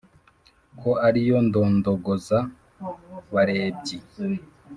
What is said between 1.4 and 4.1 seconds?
ndondogoza-barebyi!"